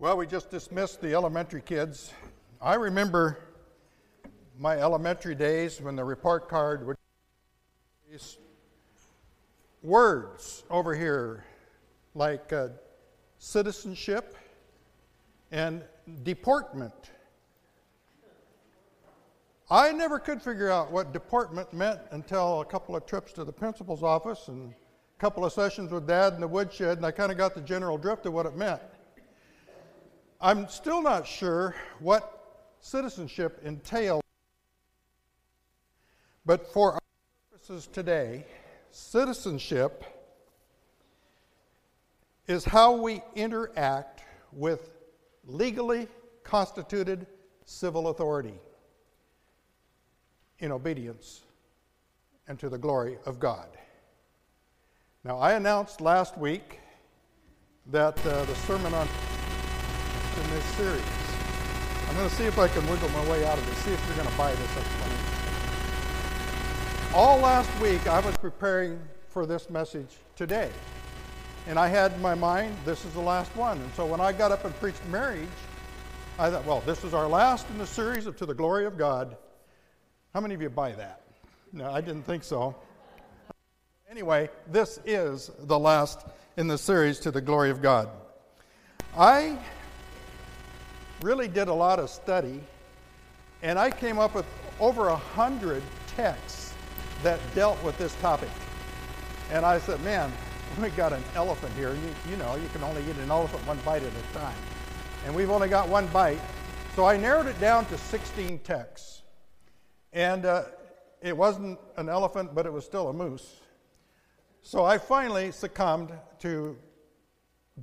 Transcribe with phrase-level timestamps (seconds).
[0.00, 2.10] Well, we just dismissed the elementary kids.
[2.58, 3.38] I remember
[4.58, 6.96] my elementary days when the report card would
[8.10, 8.38] these
[9.82, 11.44] words over here
[12.14, 12.68] like uh,
[13.36, 14.36] citizenship
[15.52, 15.82] and
[16.22, 17.10] deportment.
[19.70, 23.52] I never could figure out what deportment meant until a couple of trips to the
[23.52, 27.30] principal's office and a couple of sessions with dad in the woodshed, and I kind
[27.30, 28.80] of got the general drift of what it meant.
[30.42, 34.22] I'm still not sure what citizenship entails,
[36.46, 37.00] but for our
[37.50, 38.46] purposes today,
[38.90, 40.02] citizenship
[42.46, 44.90] is how we interact with
[45.46, 46.08] legally
[46.42, 47.26] constituted
[47.66, 48.58] civil authority
[50.58, 51.42] in obedience
[52.48, 53.68] and to the glory of God.
[55.22, 56.80] Now, I announced last week
[57.86, 59.06] that uh, the sermon on
[60.40, 61.02] in this series.
[62.08, 64.06] I'm going to see if I can wiggle my way out of this, see if
[64.06, 64.78] you're going to buy this.
[67.14, 70.70] All last week, I was preparing for this message today.
[71.66, 73.78] And I had in my mind, this is the last one.
[73.78, 75.48] And so when I got up and preached marriage,
[76.38, 78.96] I thought, well, this is our last in the series of To the Glory of
[78.96, 79.36] God.
[80.32, 81.22] How many of you buy that?
[81.72, 82.74] No, I didn't think so.
[84.10, 88.08] Anyway, this is the last in the series To the Glory of God.
[89.16, 89.58] I
[91.22, 92.60] really did a lot of study,
[93.62, 94.46] and I came up with
[94.78, 95.82] over a hundred
[96.16, 96.74] texts
[97.22, 98.48] that dealt with this topic.
[99.52, 100.32] And I said, man,
[100.80, 101.94] we got an elephant here.
[101.94, 104.56] You, you know, you can only eat an elephant one bite at a time.
[105.26, 106.40] And we've only got one bite.
[106.96, 109.22] So I narrowed it down to 16 texts.
[110.12, 110.62] And uh,
[111.20, 113.56] it wasn't an elephant, but it was still a moose.
[114.62, 116.76] So I finally succumbed to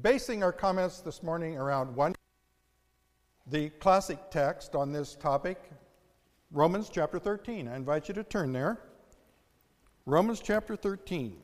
[0.02, 2.17] basing our comments this morning around one
[3.50, 5.58] the classic text on this topic,
[6.52, 7.70] Romans chapter 13.
[7.70, 8.78] I invite you to turn there.
[10.06, 11.38] Romans chapter 13.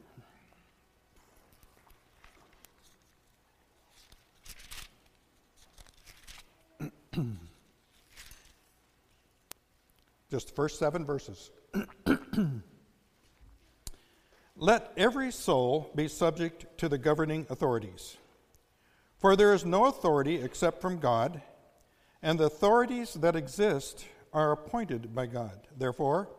[10.30, 11.52] Just the first seven verses.
[14.58, 18.18] Let every soul be subject to the governing authorities.
[19.20, 21.42] For there is no authority except from God
[22.24, 25.68] and the authorities that exist are appointed by God.
[25.78, 26.30] Therefore,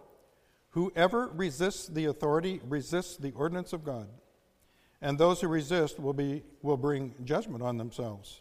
[0.70, 4.08] whoever resists the authority resists the ordinance of God,
[5.02, 8.40] and those who resist will, be, will bring judgment on themselves.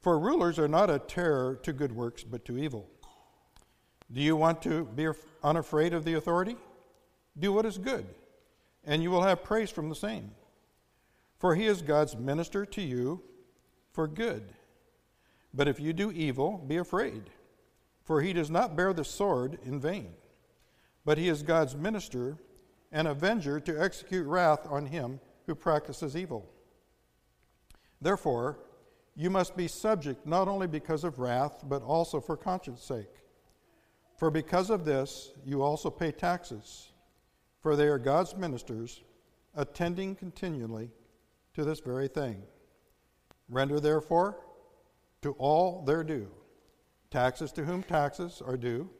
[0.00, 2.90] For rulers are not a terror to good works, but to evil.
[4.10, 5.08] Do you want to be
[5.44, 6.56] unafraid of the authority?
[7.38, 8.04] Do what is good,
[8.84, 10.32] and you will have praise from the same.
[11.38, 13.22] For he is God's minister to you
[13.92, 14.52] for good.
[15.54, 17.24] But if you do evil, be afraid,
[18.04, 20.14] for he does not bear the sword in vain,
[21.04, 22.38] but he is God's minister
[22.90, 26.48] and avenger to execute wrath on him who practices evil.
[28.00, 28.58] Therefore,
[29.14, 33.10] you must be subject not only because of wrath, but also for conscience sake.
[34.16, 36.92] For because of this, you also pay taxes,
[37.60, 39.02] for they are God's ministers,
[39.54, 40.90] attending continually
[41.54, 42.42] to this very thing.
[43.48, 44.38] Render therefore
[45.22, 46.28] to all their due.
[47.10, 48.90] Taxes to whom taxes are due,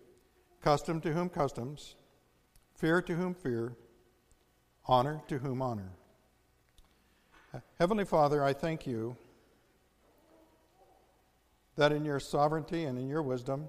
[0.61, 1.97] custom to whom customs,
[2.75, 3.77] fear to whom fear,
[4.87, 5.93] honor to whom honor.
[7.79, 9.17] Heavenly Father, I thank you
[11.77, 13.69] that in your sovereignty and in your wisdom,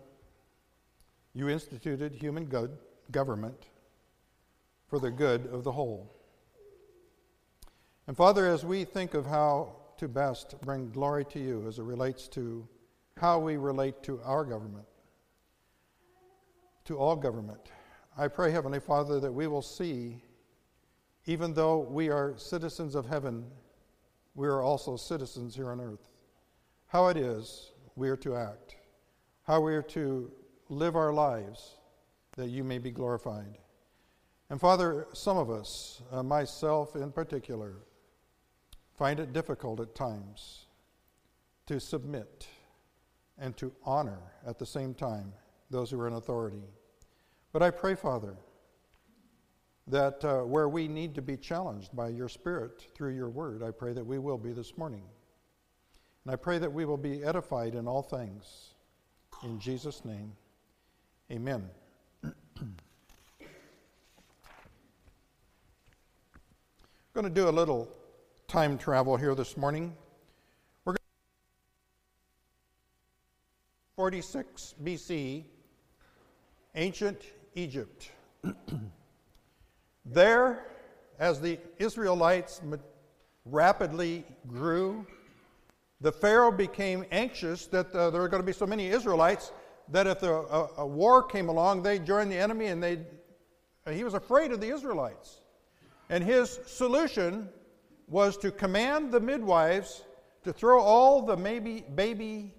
[1.34, 2.78] you instituted human good
[3.12, 3.68] government
[4.88, 6.14] for the good of the whole.
[8.08, 11.84] And Father, as we think of how to best bring glory to you as it
[11.84, 12.68] relates to
[13.16, 14.86] how we relate to our government,
[16.84, 17.72] to all government.
[18.18, 20.22] I pray, Heavenly Father, that we will see,
[21.26, 23.46] even though we are citizens of heaven,
[24.36, 26.10] we are also citizens here on earth,
[26.88, 28.76] how it is we are to act,
[29.44, 30.30] how we are to
[30.68, 31.78] live our lives
[32.36, 33.58] that you may be glorified.
[34.50, 37.78] And Father, some of us, uh, myself in particular,
[38.94, 40.66] find it difficult at times
[41.66, 42.48] to submit
[43.38, 45.34] and to honor at the same time
[45.70, 46.64] those who are in authority.
[47.52, 48.36] But I pray, Father,
[49.88, 53.72] that uh, where we need to be challenged by your Spirit through your word, I
[53.72, 55.04] pray that we will be this morning.
[56.24, 58.76] And I pray that we will be edified in all things.
[59.44, 60.32] In Jesus' name,
[61.32, 61.70] amen.
[62.24, 62.34] I'm
[67.14, 67.92] going to do a little
[68.54, 69.92] time travel here this morning.
[70.86, 70.94] We're
[73.96, 75.44] 46 BC,
[76.76, 77.20] ancient
[77.56, 78.12] Egypt.
[80.06, 80.68] there,
[81.18, 82.62] as the Israelites
[83.44, 85.08] rapidly grew,
[86.02, 89.52] the Pharaoh became anxious that uh, there were going to be so many Israelites
[89.90, 93.04] that if a, a, a war came along, they'd join the enemy and they'd.
[93.88, 95.42] Uh, he was afraid of the Israelites.
[96.12, 97.50] And his solution
[98.14, 100.04] was to command the midwives
[100.44, 102.54] to throw all the maybe baby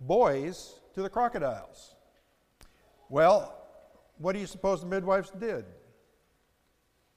[0.00, 1.94] boys to the crocodiles.
[3.10, 3.54] Well,
[4.16, 5.66] what do you suppose the midwives did?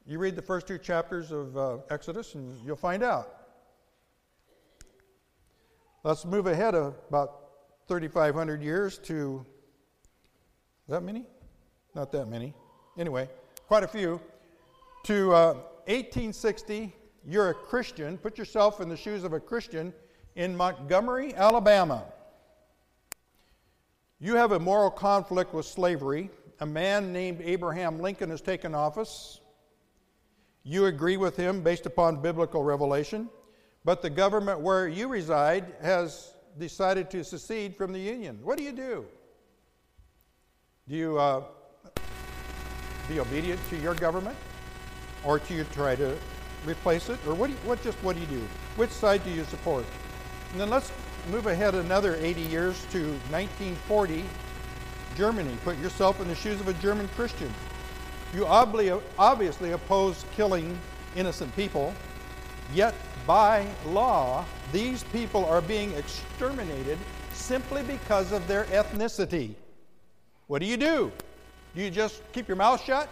[0.06, 3.38] You read the first two chapters of uh, Exodus and you'll find out.
[6.04, 7.40] Let's move ahead about
[7.88, 9.46] 3,500 years to.
[10.90, 11.24] that many?
[11.96, 12.54] Not that many.
[12.98, 13.30] Anyway,
[13.66, 14.20] quite a few.
[15.06, 15.54] To uh,
[15.86, 16.96] 1860,
[17.28, 18.18] you're a Christian.
[18.18, 19.94] Put yourself in the shoes of a Christian
[20.36, 22.06] in Montgomery, Alabama.
[24.20, 26.30] You have a moral conflict with slavery.
[26.60, 29.40] A man named Abraham Lincoln has taken office.
[30.64, 33.30] You agree with him based upon biblical revelation,
[33.84, 38.40] but the government where you reside has decided to secede from the Union.
[38.44, 39.06] What do you do?
[40.88, 41.44] Do you uh,
[43.10, 44.38] be obedient to your government?
[45.24, 46.16] Or do you try to
[46.66, 47.20] replace it?
[47.28, 48.48] Or what, you, what just what do you do?
[48.76, 49.86] Which side do you support?
[50.52, 50.92] And then let's
[51.32, 54.26] move ahead another 80 years to 1940,
[55.16, 55.56] Germany.
[55.64, 57.54] Put yourself in the shoes of a German Christian.
[58.34, 60.78] You obviously oppose killing
[61.16, 61.94] innocent people,
[62.74, 62.96] yet
[63.28, 66.98] by law, these people are being exterminated
[67.34, 69.54] simply because of their ethnicity.
[70.48, 71.12] What do you do?
[71.76, 73.10] Do you just keep your mouth shut?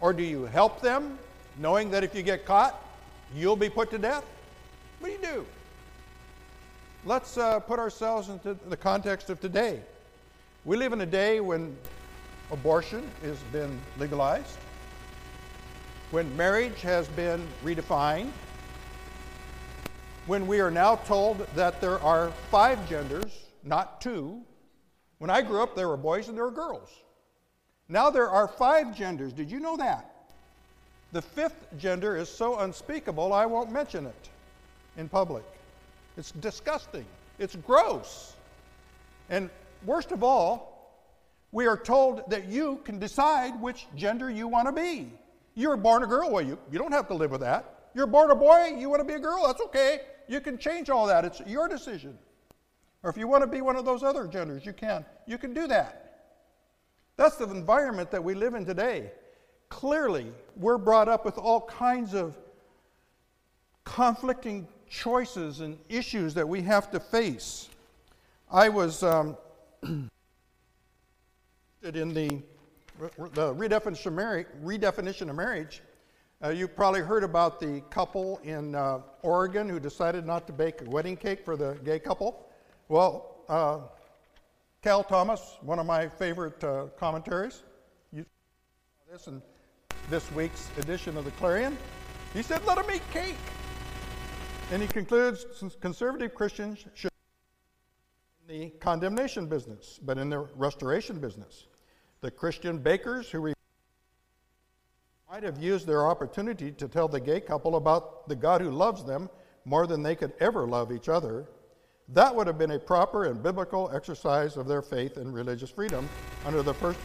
[0.00, 1.18] Or do you help them,
[1.58, 2.80] knowing that if you get caught,
[3.34, 4.24] you'll be put to death?
[4.98, 5.46] What do you do?
[7.04, 9.80] Let's uh, put ourselves into the context of today.
[10.64, 11.76] We live in a day when
[12.50, 14.58] abortion has been legalized,
[16.10, 18.30] when marriage has been redefined,
[20.26, 23.32] when we are now told that there are five genders,
[23.64, 24.42] not two.
[25.18, 26.90] When I grew up, there were boys and there were girls.
[27.88, 29.32] Now there are five genders.
[29.32, 30.14] Did you know that?
[31.12, 34.28] The fifth gender is so unspeakable, I won't mention it
[34.96, 35.44] in public.
[36.16, 37.06] It's disgusting.
[37.38, 38.34] It's gross.
[39.28, 39.50] And
[39.84, 40.70] worst of all,
[41.52, 45.12] we are told that you can decide which gender you want to be.
[45.54, 47.88] You're born a girl, well, you, you don't have to live with that.
[47.94, 50.00] You're born a boy, you want to be a girl, that's okay.
[50.28, 51.24] You can change all that.
[51.24, 52.16] It's your decision.
[53.02, 55.04] Or if you want to be one of those other genders, you can.
[55.26, 56.28] You can do that.
[57.16, 59.10] That's the environment that we live in today.
[59.70, 60.26] Clearly,
[60.56, 62.36] we're brought up with all kinds of
[63.84, 67.70] conflicting choices and issues that we have to face.
[68.50, 69.36] I was um,
[69.82, 70.10] in
[71.82, 72.42] the,
[73.32, 75.82] the redefinition, of marriage, redefinition of marriage.
[76.42, 80.80] Uh, you've probably heard about the couple in uh, Oregon who decided not to bake
[80.82, 82.46] a wedding cake for the gay couple.
[82.88, 83.80] Well, uh,
[84.82, 87.62] Cal Thomas, one of my favorite uh, commentaries,
[88.12, 88.24] you
[89.12, 89.42] this in
[90.10, 91.78] this week's edition of the Clarion,
[92.34, 93.36] he said, "Let them eat cake."
[94.72, 95.46] And he concludes
[95.80, 97.10] conservative Christians should
[98.48, 101.66] in the condemnation business, but in the restoration business.
[102.20, 103.52] The Christian bakers who
[105.30, 109.04] might have used their opportunity to tell the gay couple about the God who loves
[109.04, 109.30] them
[109.64, 111.46] more than they could ever love each other.
[112.08, 116.08] That would have been a proper and biblical exercise of their faith and religious freedom
[116.44, 116.98] under the first.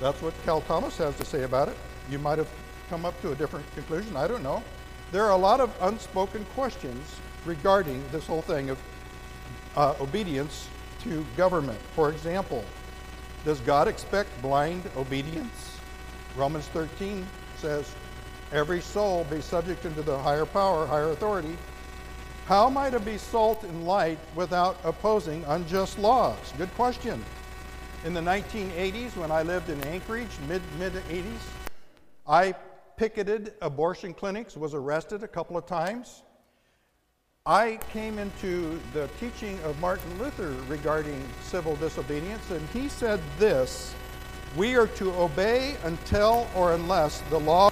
[0.00, 1.76] That's what Cal Thomas has to say about it.
[2.10, 2.48] You might have
[2.90, 4.16] come up to a different conclusion.
[4.16, 4.62] I don't know.
[5.12, 8.78] There are a lot of unspoken questions regarding this whole thing of
[9.76, 10.68] uh, obedience
[11.02, 11.78] to government.
[11.94, 12.64] For example,
[13.44, 15.78] does God expect blind obedience?
[16.36, 17.26] Romans 13
[17.58, 17.94] says,
[18.52, 21.56] Every soul be subject unto the higher power, higher authority.
[22.46, 26.52] How am I to be salt and light without opposing unjust laws?
[26.58, 27.24] Good question.
[28.04, 31.24] In the 1980s, when I lived in Anchorage, mid mid 80s,
[32.28, 32.54] I
[32.98, 36.22] picketed abortion clinics, was arrested a couple of times.
[37.46, 43.94] I came into the teaching of Martin Luther regarding civil disobedience, and he said this
[44.54, 47.70] We are to obey until or unless the law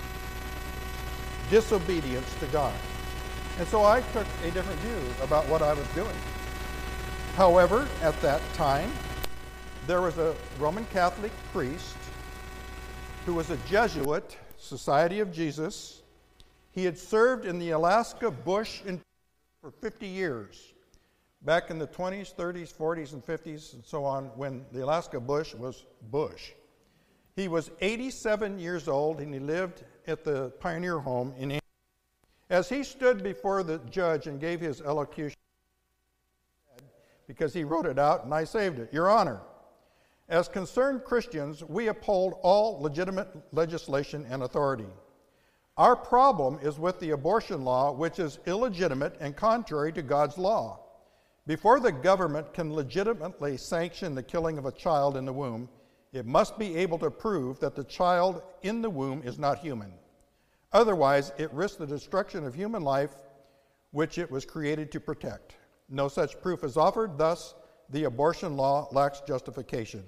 [1.50, 2.74] disobedience to God.
[3.58, 6.16] And so I took a different view about what I was doing.
[7.36, 8.90] However, at that time,
[9.86, 11.96] there was a Roman Catholic priest
[13.26, 16.02] who was a Jesuit Society of Jesus.
[16.70, 19.00] He had served in the Alaska bush in,
[19.60, 20.72] for 50 years.
[21.44, 25.54] back in the 20s, 30s, 40s, and 50s, and so on, when the Alaska Bush
[25.54, 26.52] was Bush.
[27.34, 31.58] He was 87 years old and he lived at the Pioneer Home in.
[32.48, 35.36] As he stood before the judge and gave his elocution,
[37.26, 39.40] because he wrote it out and I saved it, Your Honor,
[40.32, 44.86] as concerned Christians, we uphold all legitimate legislation and authority.
[45.76, 50.80] Our problem is with the abortion law, which is illegitimate and contrary to God's law.
[51.46, 55.68] Before the government can legitimately sanction the killing of a child in the womb,
[56.14, 59.92] it must be able to prove that the child in the womb is not human.
[60.72, 63.16] Otherwise, it risks the destruction of human life,
[63.90, 65.56] which it was created to protect.
[65.90, 67.54] No such proof is offered, thus,
[67.90, 70.02] the abortion law lacks justification.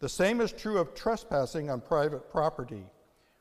[0.00, 2.84] The same is true of trespassing on private property.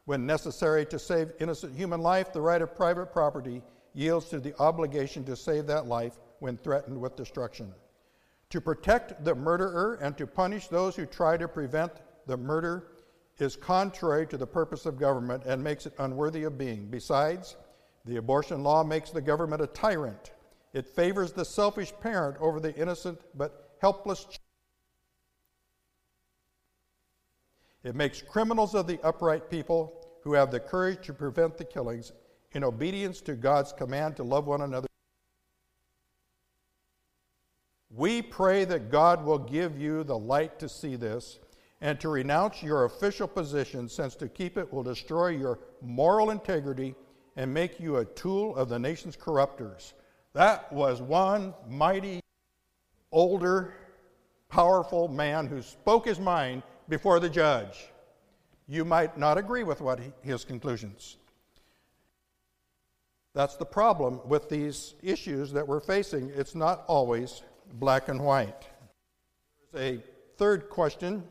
[0.05, 3.63] When necessary to save innocent human life, the right of private property
[3.93, 7.73] yields to the obligation to save that life when threatened with destruction.
[8.49, 11.93] To protect the murderer and to punish those who try to prevent
[12.27, 12.87] the murder
[13.37, 16.87] is contrary to the purpose of government and makes it unworthy of being.
[16.89, 17.55] Besides,
[18.05, 20.31] the abortion law makes the government a tyrant.
[20.73, 24.39] It favors the selfish parent over the innocent but helpless child.
[27.83, 32.12] It makes criminals of the upright people who have the courage to prevent the killings
[32.51, 34.88] in obedience to God's command to love one another.
[37.89, 41.39] We pray that God will give you the light to see this
[41.81, 46.93] and to renounce your official position, since to keep it will destroy your moral integrity
[47.38, 49.93] and make you a tool of the nation's corruptors.
[50.33, 52.19] That was one mighty,
[53.12, 53.74] older,
[54.50, 57.88] powerful man who spoke his mind before the judge.
[58.67, 61.17] You might not agree with what he, his conclusions.
[63.34, 66.31] That's the problem with these issues that we're facing.
[66.36, 67.43] It's not always
[67.74, 68.67] black and white.
[69.72, 70.03] There's a
[70.38, 71.24] third question,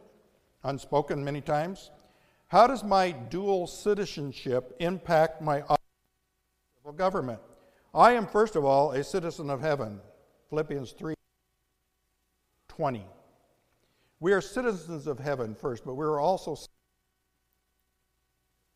[0.63, 1.91] unspoken many times.
[2.47, 7.41] How does my dual citizenship impact my civil government?
[7.93, 10.01] I am, first of all, a citizen of heaven.
[10.51, 11.15] Philippians 3
[12.69, 13.05] 20.
[14.21, 16.57] We are citizens of heaven first, but we're also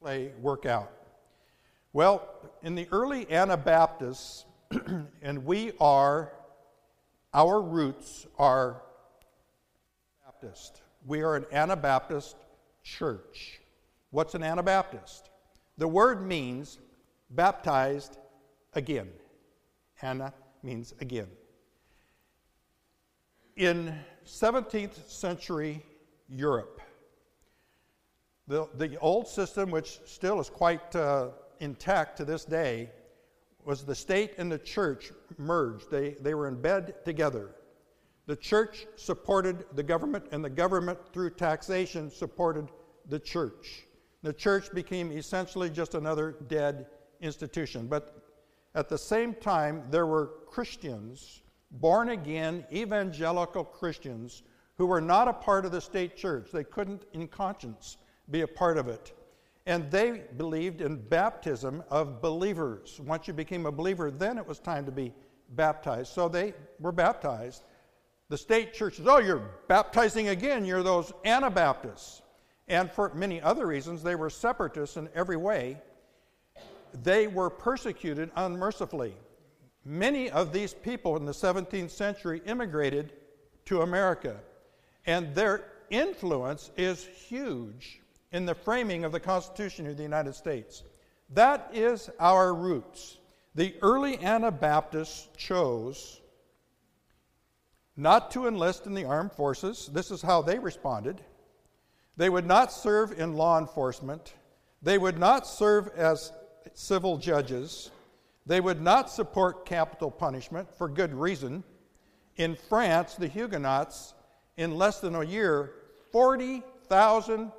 [0.00, 0.90] play work out.
[1.92, 2.28] Well,
[2.62, 4.46] in the early Anabaptists,
[5.22, 6.32] and we are,
[7.34, 8.82] our roots are
[10.24, 10.80] Baptist.
[11.06, 12.36] We are an Anabaptist
[12.82, 13.60] church.
[14.10, 15.30] What's an Anabaptist?
[15.78, 16.78] The word means
[17.30, 18.18] baptized
[18.74, 19.08] again.
[20.00, 20.32] Anna
[20.62, 21.28] means again.
[23.56, 23.94] In
[24.26, 25.84] 17th century
[26.28, 26.80] Europe,
[28.48, 31.28] the, the old system, which still is quite uh,
[31.60, 32.90] intact to this day,
[33.64, 35.90] was the state and the church merged.
[35.90, 37.54] They, they were in bed together.
[38.26, 42.68] The church supported the government, and the government, through taxation, supported
[43.08, 43.86] the church.
[44.22, 46.86] The church became essentially just another dead
[47.20, 47.88] institution.
[47.88, 48.22] But
[48.74, 51.41] at the same time, there were Christians,
[51.72, 54.42] born again, evangelical Christians,
[54.76, 56.50] who were not a part of the state church.
[56.52, 57.98] They couldn't, in conscience,
[58.30, 59.12] be a part of it.
[59.66, 63.00] And they believed in baptism of believers.
[63.00, 65.12] Once you became a believer, then it was time to be
[65.50, 66.12] baptized.
[66.12, 67.62] So they were baptized.
[68.28, 70.64] The state church says, Oh, you're baptizing again.
[70.64, 72.22] You're those Anabaptists.
[72.66, 75.76] And for many other reasons, they were separatists in every way
[77.02, 79.14] they were persecuted unmercifully.
[79.84, 83.12] Many of these people in the 17th century immigrated
[83.66, 84.36] to America,
[85.06, 88.00] and their influence is huge
[88.32, 90.82] in the framing of the Constitution of the United States.
[91.30, 93.18] That is our roots.
[93.54, 96.20] The early Anabaptists chose
[97.96, 99.90] not to enlist in the armed forces.
[99.92, 101.20] This is how they responded.
[102.16, 104.34] They would not serve in law enforcement.
[104.82, 106.32] They would not serve as
[106.74, 107.90] civil judges.
[108.46, 111.62] They would not support capital punishment for good reason.
[112.36, 114.14] In France, the Huguenots,
[114.56, 115.74] in less than a year,
[116.10, 117.52] 40,000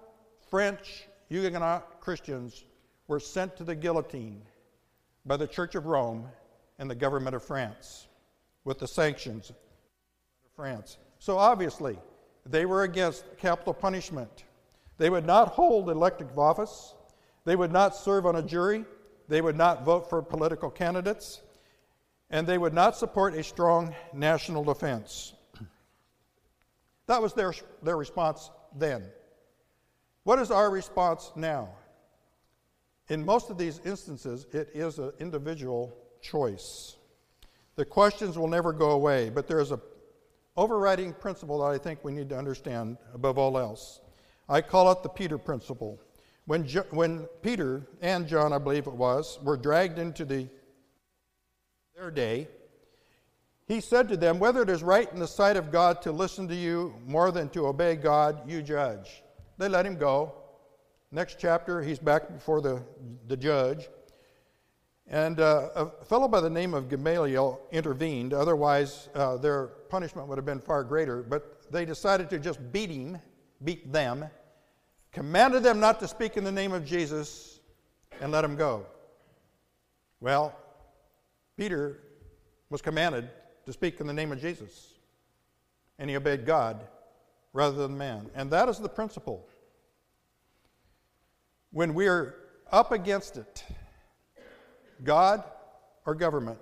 [0.49, 2.65] French Huguenot Christians
[3.07, 4.41] were sent to the guillotine
[5.25, 6.27] by the Church of Rome
[6.79, 8.07] and the government of France
[8.65, 9.55] with the sanctions of
[10.55, 10.97] France.
[11.19, 11.97] So obviously,
[12.45, 14.43] they were against capital punishment.
[14.97, 16.93] They would not hold elective office.
[17.45, 18.85] They would not serve on a jury.
[19.27, 21.41] They would not vote for political candidates.
[22.29, 25.33] And they would not support a strong national defense.
[27.05, 29.03] That was their, their response then.
[30.23, 31.69] What is our response now?
[33.09, 36.95] In most of these instances, it is an individual choice.
[37.75, 39.79] The questions will never go away, but there is a
[40.55, 43.99] overriding principle that I think we need to understand above all else.
[44.47, 45.99] I call it the Peter principle.
[46.45, 50.49] When, jo- when Peter and John, I believe it was, were dragged into the,
[51.95, 52.47] their day,
[53.65, 56.47] he said to them, Whether it is right in the sight of God to listen
[56.49, 59.23] to you more than to obey God, you judge.
[59.57, 60.33] They let him go.
[61.11, 62.83] Next chapter, he's back before the,
[63.27, 63.87] the judge.
[65.07, 70.37] And uh, a fellow by the name of Gamaliel intervened, otherwise, uh, their punishment would
[70.37, 71.21] have been far greater.
[71.21, 73.19] But they decided to just beat him,
[73.63, 74.25] beat them,
[75.13, 77.59] commanded them not to speak in the name of Jesus,
[78.21, 78.85] and let him go.
[80.19, 80.55] Well,
[81.57, 81.99] Peter
[82.69, 83.29] was commanded
[83.65, 84.93] to speak in the name of Jesus,
[85.99, 86.87] and he obeyed God
[87.53, 88.29] rather than man.
[88.35, 89.47] And that is the principle.
[91.71, 92.35] When we're
[92.71, 93.63] up against it,
[95.03, 95.43] God
[96.05, 96.59] or government?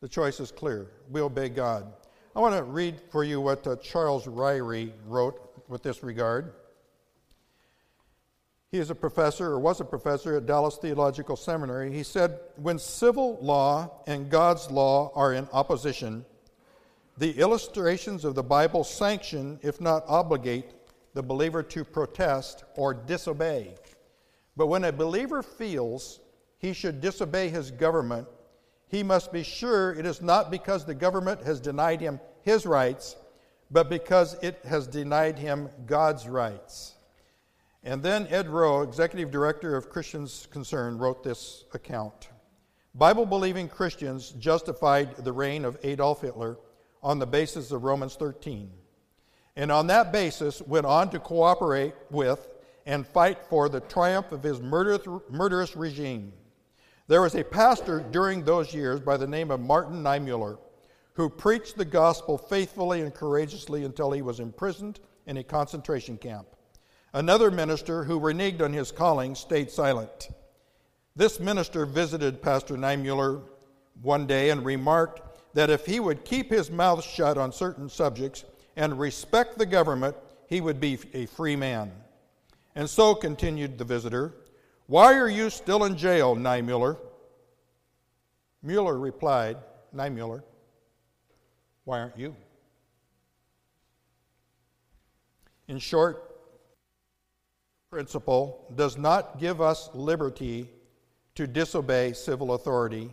[0.00, 0.90] The choice is clear.
[1.10, 1.92] We obey God.
[2.34, 6.54] I want to read for you what uh, Charles Ryrie wrote with this regard.
[8.70, 11.92] He is a professor, or was a professor at Dallas Theological Seminary.
[11.92, 16.24] He said, When civil law and God's law are in opposition,
[17.18, 20.72] the illustrations of the Bible sanction, if not obligate,
[21.14, 23.74] the believer to protest or disobey.
[24.56, 26.20] But when a believer feels
[26.58, 28.28] he should disobey his government,
[28.86, 33.16] he must be sure it is not because the government has denied him his rights,
[33.70, 36.94] but because it has denied him God's rights.
[37.82, 42.28] And then Ed Rowe, executive director of Christians Concerned, wrote this account.
[42.94, 46.58] Bible believing Christians justified the reign of Adolf Hitler
[47.02, 48.70] on the basis of Romans 13,
[49.56, 52.48] and on that basis went on to cooperate with
[52.84, 56.32] and fight for the triumph of his murderous regime.
[57.06, 60.58] There was a pastor during those years by the name of Martin Niemöller
[61.14, 66.46] who preached the gospel faithfully and courageously until he was imprisoned in a concentration camp.
[67.12, 70.28] Another minister who reneged on his calling stayed silent.
[71.16, 73.42] This minister visited Pastor Niemöller
[74.00, 75.20] one day and remarked
[75.54, 78.44] that if he would keep his mouth shut on certain subjects
[78.76, 81.90] and respect the government, he would be a free man.
[82.76, 84.34] And so, continued the visitor,
[84.86, 86.96] why are you still in jail, Niemöller?
[88.62, 89.56] Mueller replied,
[89.94, 90.42] Niemöller,
[91.84, 92.36] why aren't you?
[95.66, 96.29] In short,
[97.90, 100.70] principle does not give us liberty
[101.34, 103.10] to disobey civil authority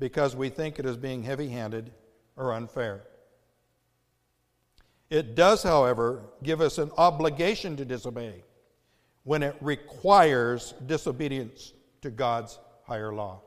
[0.00, 1.92] because we think it is being heavy handed
[2.36, 3.02] or unfair.
[5.10, 8.42] It does, however, give us an obligation to disobey
[9.22, 13.42] when it requires disobedience to God's higher law.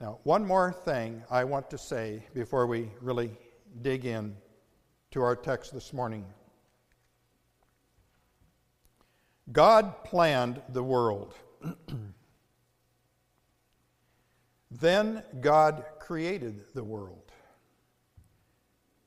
[0.00, 3.30] Now, one more thing I want to say before we really
[3.82, 4.36] dig in
[5.12, 6.24] to our text this morning.
[9.50, 11.34] God planned the world.
[14.70, 17.32] then God created the world.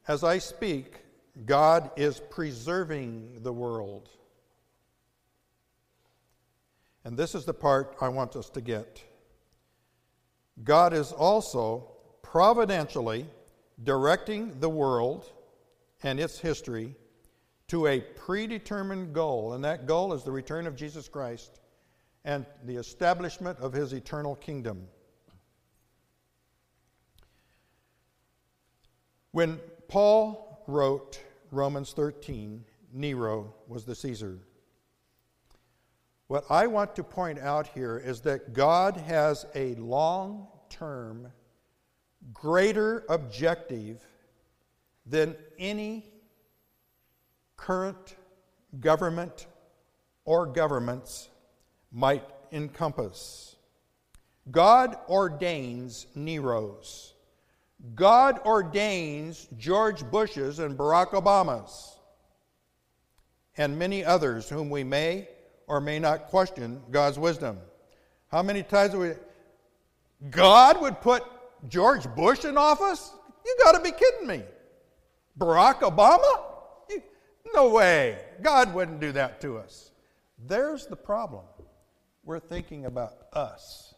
[0.07, 0.99] As I speak,
[1.45, 4.09] God is preserving the world.
[7.03, 9.01] And this is the part I want us to get.
[10.63, 13.25] God is also providentially
[13.83, 15.31] directing the world
[16.03, 16.95] and its history
[17.67, 21.59] to a predetermined goal, and that goal is the return of Jesus Christ
[22.23, 24.87] and the establishment of his eternal kingdom.
[29.31, 31.19] When Paul wrote
[31.51, 34.39] Romans 13, Nero was the Caesar.
[36.27, 41.31] What I want to point out here is that God has a long term,
[42.33, 44.01] greater objective
[45.05, 46.05] than any
[47.57, 48.15] current
[48.79, 49.47] government
[50.25, 51.29] or governments
[51.91, 53.55] might encompass.
[54.51, 57.13] God ordains Neros.
[57.93, 61.97] God ordains George Bush's and Barack Obama's
[63.57, 65.27] and many others whom we may
[65.67, 67.57] or may not question God's wisdom.
[68.31, 69.13] How many times we
[70.29, 71.23] God would put
[71.67, 73.11] George Bush in office?
[73.45, 74.43] You got to be kidding me.
[75.37, 76.54] Barack Obama?
[77.53, 78.19] No way.
[78.41, 79.91] God wouldn't do that to us.
[80.37, 81.45] There's the problem.
[82.23, 83.93] We're thinking about us,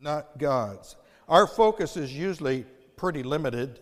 [0.00, 0.96] not God's.
[1.28, 2.64] Our focus is usually
[2.96, 3.80] pretty limited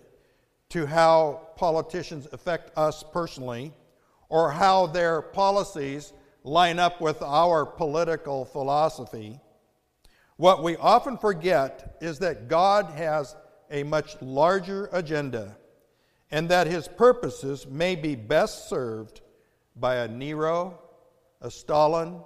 [0.71, 3.73] to how politicians affect us personally
[4.29, 6.13] or how their policies
[6.45, 9.41] line up with our political philosophy.
[10.37, 13.35] What we often forget is that God has
[13.71, 15.57] a much larger agenda
[16.31, 19.21] and that his purposes may be best served
[19.77, 20.79] by a Nero,
[21.41, 22.21] a Stalin,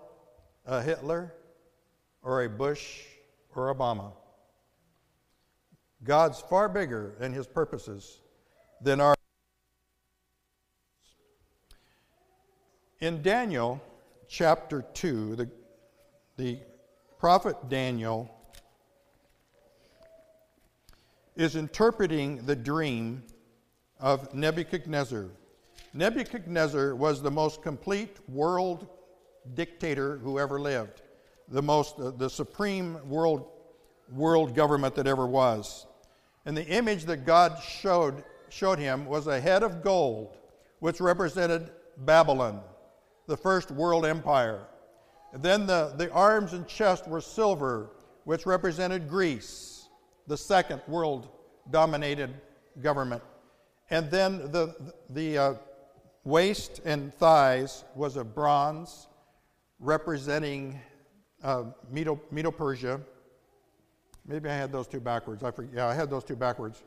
[0.66, 1.34] a Hitler,
[2.22, 3.00] or a Bush
[3.54, 4.12] or Obama.
[6.04, 8.20] God's far bigger in his purposes
[8.80, 9.14] than our.
[13.00, 13.80] In Daniel
[14.28, 15.50] chapter 2, the,
[16.36, 16.58] the
[17.18, 18.32] prophet Daniel
[21.36, 23.22] is interpreting the dream
[23.98, 25.28] of Nebuchadnezzar.
[25.94, 28.88] Nebuchadnezzar was the most complete world
[29.54, 31.02] dictator who ever lived,
[31.48, 33.46] the most, uh, the supreme world,
[34.10, 35.86] world government that ever was.
[36.44, 40.36] And the image that God showed, showed him was a head of gold,
[40.80, 42.60] which represented Babylon,
[43.26, 44.66] the first world empire.
[45.34, 47.90] Then the, the arms and chest were silver,
[48.24, 49.71] which represented Greece,
[50.26, 51.28] the second world
[51.70, 52.34] dominated
[52.80, 53.22] government.
[53.90, 54.74] And then the,
[55.10, 55.54] the uh,
[56.24, 59.06] waist and thighs was of bronze,
[59.80, 60.80] representing
[61.42, 63.00] uh, Medo, Medo Persia.
[64.26, 65.42] Maybe I had those two backwards.
[65.42, 65.74] I forget.
[65.74, 66.82] Yeah, I had those two backwards.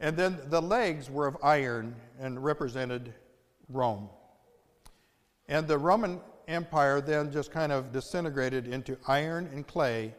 [0.00, 3.14] And then the legs were of iron and represented
[3.68, 4.08] Rome.
[5.48, 10.14] And the Roman Empire then just kind of disintegrated into iron and clay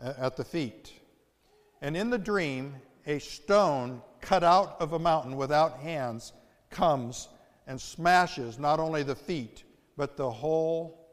[0.00, 0.92] at the feet.
[1.82, 6.32] And in the dream, a stone cut out of a mountain without hands
[6.70, 7.28] comes
[7.66, 9.64] and smashes not only the feet,
[9.96, 11.08] but the whole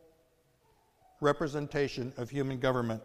[1.21, 3.01] representation of human government.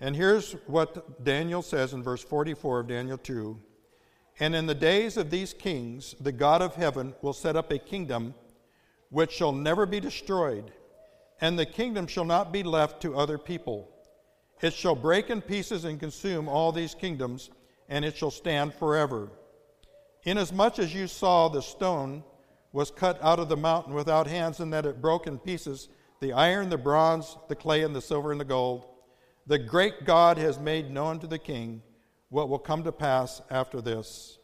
[0.00, 3.56] And here's what Daniel says in verse 44 of Daniel 2
[4.40, 7.78] And in the days of these kings, the God of heaven will set up a
[7.78, 8.34] kingdom
[9.10, 10.72] which shall never be destroyed,
[11.40, 13.88] and the kingdom shall not be left to other people.
[14.62, 17.50] It shall break in pieces and consume all these kingdoms,
[17.88, 19.30] and it shall stand forever.
[20.24, 22.22] Inasmuch as you saw the stone
[22.72, 25.88] was cut out of the mountain without hands, and that it broke in pieces
[26.20, 28.84] the iron, the bronze, the clay, and the silver and the gold,
[29.46, 31.82] the great God has made known to the king
[32.28, 34.38] what will come to pass after this.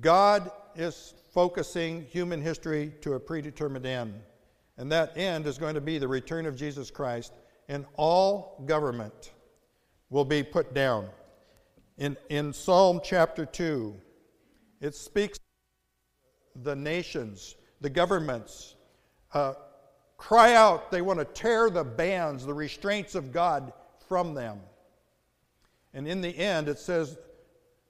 [0.00, 4.14] God is focusing human history to a predetermined end.
[4.76, 7.32] And that end is going to be the return of Jesus Christ,
[7.68, 9.32] and all government
[10.10, 11.08] will be put down.
[11.98, 13.94] In, in Psalm chapter 2,
[14.80, 15.38] it speaks
[16.62, 18.74] the nations, the governments,
[19.32, 19.54] uh,
[20.16, 23.72] cry out they want to tear the bands, the restraints of God
[24.08, 24.60] from them.
[25.92, 27.16] And in the end, it says,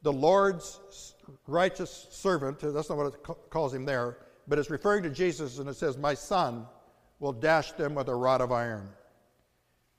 [0.03, 1.15] the Lord's
[1.47, 5.69] righteous servant, that's not what it calls him there, but it's referring to Jesus, and
[5.69, 6.67] it says, My son
[7.19, 8.91] will dash them with a rod of iron.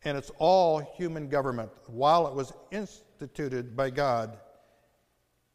[0.05, 1.71] And it's all human government.
[1.87, 4.37] While it was instituted by God,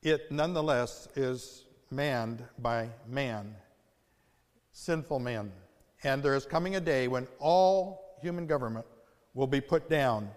[0.03, 3.55] it nonetheless is manned by man,
[4.73, 5.53] sinful men.
[6.03, 8.87] And there is coming a day when all human government
[9.35, 10.29] will be put down,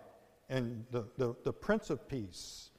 [0.49, 2.69] and the, the, the Prince of Peace,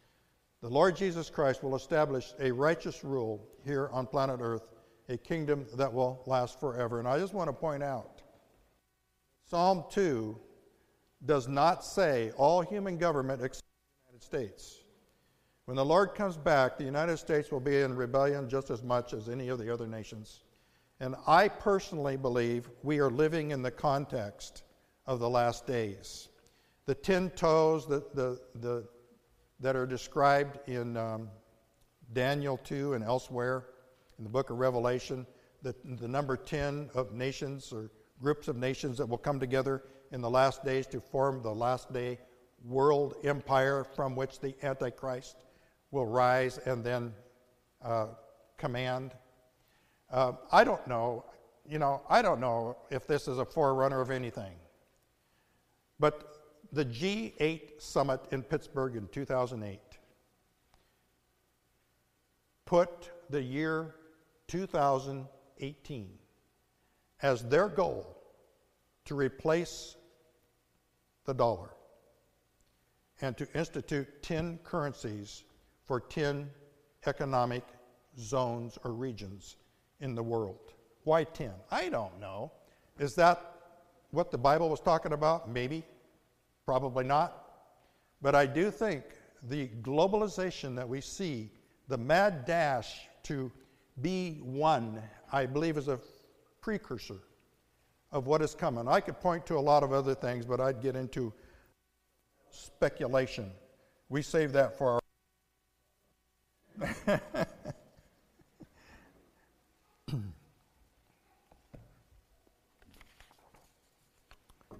[0.63, 4.69] the Lord Jesus Christ, will establish a righteous rule here on planet Earth,
[5.09, 7.01] a kingdom that will last forever.
[7.01, 8.23] And I just want to point out
[9.47, 10.39] Psalm 2
[11.27, 14.85] does not say all human government except the United States.
[15.67, 19.15] When the Lord comes back, the United States will be in rebellion just as much
[19.15, 20.45] as any of the other nations.
[21.01, 24.63] And I personally believe we are living in the context
[25.07, 26.29] of the last days.
[26.87, 28.87] The ten toes that, the, the,
[29.61, 31.31] that are described in um,
[32.13, 33.65] Daniel 2 and elsewhere
[34.19, 35.27] in the book of Revelation,
[35.63, 39.83] the, the number 10 of nations or groups of nations that will come together
[40.15, 42.17] in the last days to form the last day
[42.65, 45.37] world empire from which the Antichrist
[45.91, 47.13] will rise and then
[47.85, 48.07] uh,
[48.57, 49.13] command.
[50.13, 51.25] Uh, I don't know,
[51.69, 54.55] you know, I don't know if this is a forerunner of anything.
[55.99, 56.29] But
[56.73, 59.81] the G8 summit in Pittsburgh in 2008
[62.67, 63.97] put the year
[64.47, 66.19] 2018
[67.21, 68.17] as their goal
[69.07, 69.97] to replace
[71.25, 71.71] the dollar
[73.21, 75.45] and to institute 10 currencies
[75.85, 76.51] for 10
[77.07, 77.65] economic
[78.19, 79.57] zones or regions
[80.01, 80.73] in the world.
[81.05, 81.51] Why 10?
[81.71, 82.53] I don't know.
[82.99, 83.41] Is that
[84.11, 85.51] what the Bible was talking about?
[85.51, 85.85] Maybe.
[86.65, 87.45] Probably not.
[88.23, 89.05] But I do think
[89.43, 91.51] the globalization that we see,
[91.89, 93.53] the mad dash to
[94.01, 96.01] be one, I believe is a
[96.61, 97.21] precursor
[98.15, 98.89] of what is coming.
[98.89, 101.33] I could point to a lot of other things, but I'd get into
[102.49, 103.51] speculation.
[104.09, 105.01] We save that for
[106.79, 107.21] our.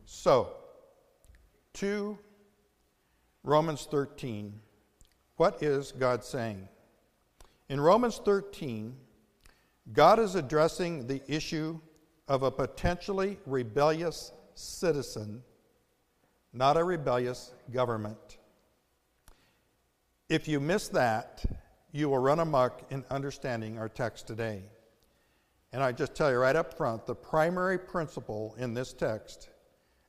[0.05, 0.55] so,
[1.75, 2.17] to
[3.43, 4.61] Romans 13,
[5.37, 6.69] what is God saying?
[7.69, 8.95] In Romans 13,
[9.93, 11.81] God is addressing the issue
[12.29, 15.43] of a potentially rebellious citizen,
[16.53, 18.39] not a rebellious government.
[20.29, 21.45] If you miss that,
[21.93, 24.63] you will run amok in understanding our text today.
[25.73, 29.51] And I just tell you right up front the primary principle in this text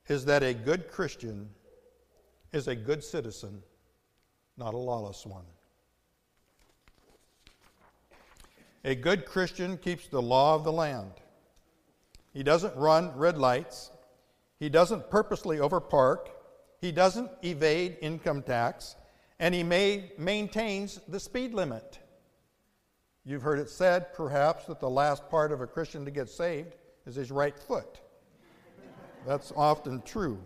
[0.07, 1.49] is that a good Christian
[2.53, 3.61] is a good citizen,
[4.57, 5.45] not a lawless one.
[8.83, 11.11] A good Christian keeps the law of the land.
[12.35, 13.91] He doesn't run red lights.
[14.59, 16.27] He doesn't purposely overpark.
[16.81, 18.97] He doesn't evade income tax.
[19.39, 21.97] And he may, maintains the speed limit.
[23.23, 26.75] You've heard it said, perhaps, that the last part of a Christian to get saved
[27.05, 28.01] is his right foot.
[29.25, 30.37] That's often true.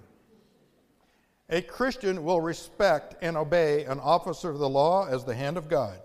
[1.50, 5.68] A Christian will respect and obey an officer of the law as the hand of
[5.68, 6.00] God.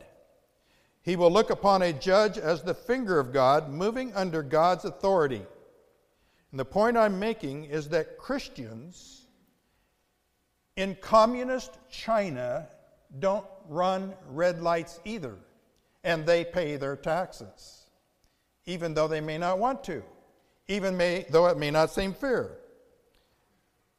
[1.03, 5.43] He will look upon a judge as the finger of God, moving under God's authority.
[6.55, 9.27] And the point I'm making is that Christians
[10.77, 12.69] in communist China
[13.19, 15.35] don't run red lights either,
[16.05, 17.87] and they pay their taxes,
[18.67, 20.05] even though they may not want to,
[20.69, 22.53] even may, though it may not seem fair.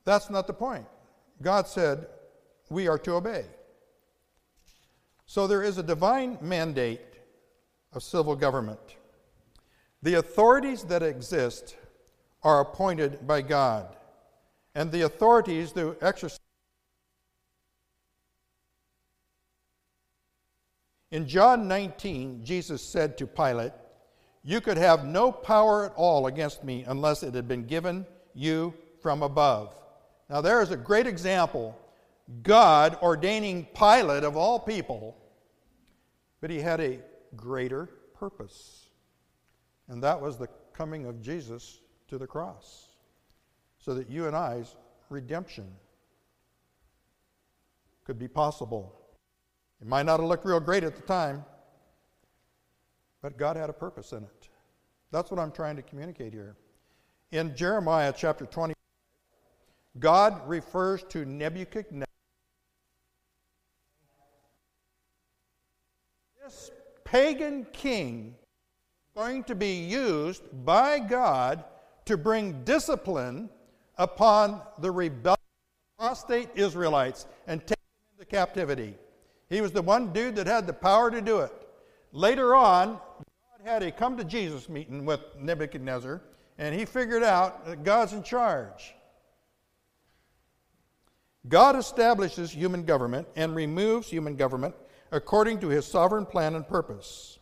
[0.06, 0.86] That's not the point.
[1.42, 2.08] God said
[2.70, 3.44] we are to obey.
[5.26, 7.02] So there is a divine mandate
[7.92, 8.96] of civil government.
[10.02, 11.76] The authorities that exist
[12.46, 13.96] are appointed by God,
[14.76, 16.40] and the authorities that exercise.
[21.10, 23.72] In John 19, Jesus said to Pilate,
[24.44, 28.06] You could have no power at all against me unless it had been given
[28.36, 29.74] you from above.
[30.30, 31.76] Now, there is a great example
[32.44, 35.18] God ordaining Pilate of all people,
[36.42, 37.00] but he had a
[37.36, 38.90] greater purpose.
[39.88, 42.90] And that was the coming of Jesus to the cross,
[43.78, 44.76] so that you and I's
[45.10, 45.68] redemption
[48.04, 48.96] could be possible.
[49.82, 51.44] It might not have looked real great at the time,
[53.22, 54.50] but God had a purpose in it.
[55.12, 56.56] That's what I'm trying to communicate here.
[57.32, 58.74] In Jeremiah chapter 20,
[60.00, 62.06] God refers to Nebuchadnezzar
[66.46, 66.70] This
[67.04, 68.36] pagan king
[69.16, 71.64] going to be used by God
[72.06, 73.50] to bring discipline
[73.98, 75.40] upon the rebellious
[75.98, 78.96] apostate Israelites and take them into captivity.
[79.50, 81.52] He was the one dude that had the power to do it.
[82.12, 83.00] Later on,
[83.60, 86.22] God had a come to Jesus meeting with Nebuchadnezzar,
[86.58, 88.96] and he figured out that God's in charge.
[91.48, 94.74] God establishes human government and removes human government
[95.12, 97.40] according to his sovereign plan and purpose.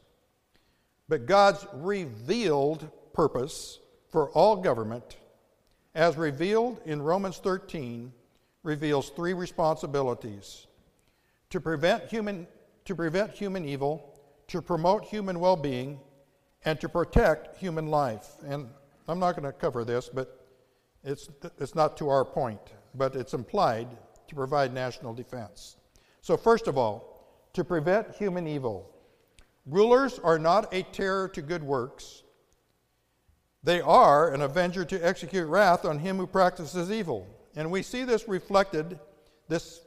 [1.08, 3.80] But God's revealed purpose
[4.14, 5.18] for all government,
[5.96, 8.14] as revealed in Romans 13,
[8.62, 10.68] reveals three responsibilities
[11.50, 12.46] to prevent human,
[12.86, 14.14] to prevent human evil,
[14.50, 16.00] to promote human well being,
[16.64, 18.28] and to protect human life.
[18.46, 18.70] And
[19.08, 20.46] I'm not going to cover this, but
[21.04, 22.62] it's, it's not to our point,
[22.94, 23.88] but it's implied
[24.28, 25.78] to provide national defense.
[26.22, 28.92] So, first of all, to prevent human evil.
[29.66, 32.23] Rulers are not a terror to good works.
[33.64, 37.28] They are an avenger to execute wrath on him who practices evil.
[37.56, 39.00] And we see this reflected,
[39.48, 39.82] this,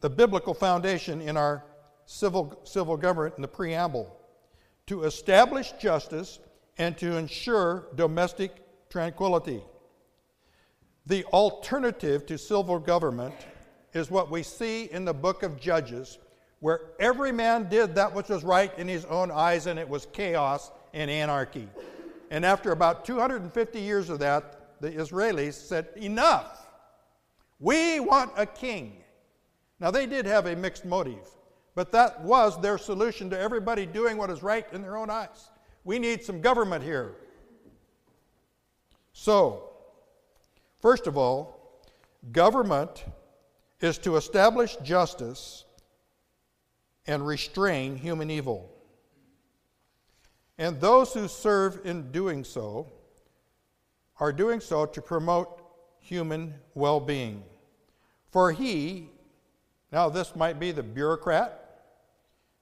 [0.00, 1.64] the biblical foundation in our
[2.06, 4.20] civil, civil government in the preamble
[4.86, 6.40] to establish justice
[6.76, 8.50] and to ensure domestic
[8.90, 9.62] tranquility.
[11.06, 13.34] The alternative to civil government
[13.92, 16.18] is what we see in the book of Judges,
[16.60, 20.06] where every man did that which was right in his own eyes, and it was
[20.12, 21.68] chaos and anarchy.
[22.30, 26.66] And after about 250 years of that, the Israelis said, Enough!
[27.58, 29.02] We want a king.
[29.80, 31.28] Now, they did have a mixed motive,
[31.74, 35.50] but that was their solution to everybody doing what is right in their own eyes.
[35.84, 37.14] We need some government here.
[39.12, 39.70] So,
[40.80, 41.80] first of all,
[42.32, 43.04] government
[43.80, 45.64] is to establish justice
[47.06, 48.73] and restrain human evil.
[50.58, 52.92] And those who serve in doing so
[54.18, 55.60] are doing so to promote
[55.98, 57.42] human well being.
[58.30, 59.10] For he
[59.90, 61.60] Now, this might be the bureaucrat,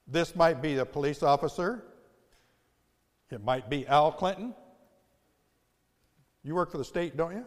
[0.06, 1.82] this might be the police officer,
[3.30, 4.54] it might be Al Clinton.
[6.44, 7.46] You work for the state, don't you?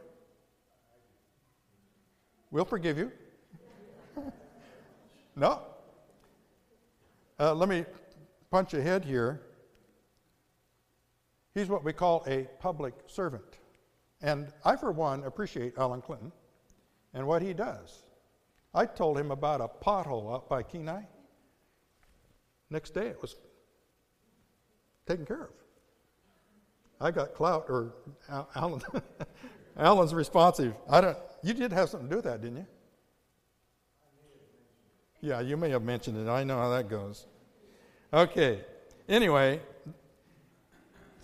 [2.49, 3.11] We'll forgive you.
[5.35, 5.61] no?
[7.39, 7.85] Uh, let me
[8.49, 9.41] punch ahead here.
[11.55, 13.57] He's what we call a public servant.
[14.21, 16.31] And I, for one, appreciate Alan Clinton
[17.13, 18.03] and what he does.
[18.73, 21.03] I told him about a pothole out by Kenai.
[22.69, 23.37] Next day it was
[25.07, 25.49] taken care of.
[26.99, 27.93] I got clout, or
[28.55, 28.81] Alan.
[29.77, 30.73] Alan's responsive.
[30.89, 31.17] I don't.
[31.43, 32.67] You did have something to do with that, didn't you?
[35.21, 36.29] Yeah, you may have mentioned it.
[36.29, 37.27] I know how that goes.
[38.13, 38.61] Okay.
[39.09, 39.59] Anyway,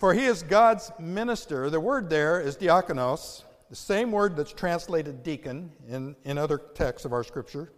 [0.01, 1.69] for he is God's minister.
[1.69, 7.05] The word there is diakonos, the same word that's translated deacon in, in other texts
[7.05, 7.71] of our scripture.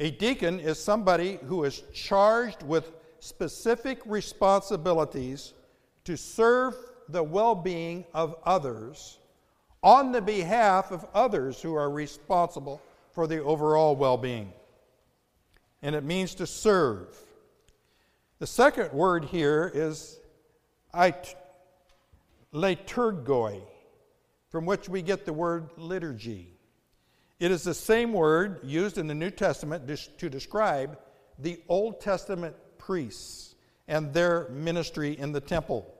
[0.00, 5.52] A deacon is somebody who is charged with specific responsibilities
[6.04, 6.74] to serve
[7.10, 9.18] the well being of others
[9.82, 14.54] on the behalf of others who are responsible for the overall well being.
[15.82, 17.14] And it means to serve.
[18.38, 20.18] The second word here is
[22.52, 23.62] liturgoi,
[24.50, 26.58] from which we get the word liturgy.
[27.40, 30.98] It is the same word used in the New Testament to describe
[31.38, 33.54] the Old Testament priests
[33.88, 35.92] and their ministry in the temple.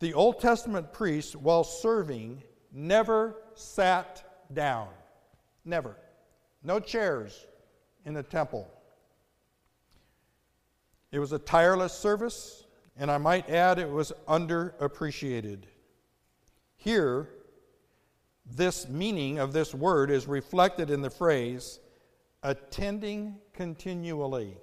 [0.00, 4.88] The Old Testament priests, while serving, never sat down.
[5.64, 5.96] Never.
[6.62, 7.46] No chairs
[8.04, 8.68] in the temple.
[11.12, 12.61] It was a tireless service,
[12.96, 15.64] and I might add it was underappreciated.
[16.76, 17.28] Here,
[18.44, 21.80] this meaning of this word is reflected in the phrase
[22.42, 24.56] attending continually.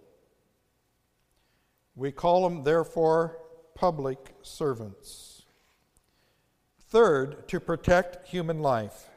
[1.95, 3.37] We call them, therefore,
[3.75, 5.43] public servants.
[6.89, 9.07] Third, to protect human life.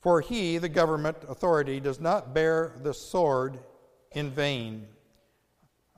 [0.00, 3.60] For he, the government authority, does not bear the sword
[4.12, 4.88] in vain.